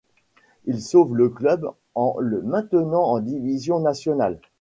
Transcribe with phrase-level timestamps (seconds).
[0.65, 4.39] Il sauve le club en le maintenant en Division Nationale.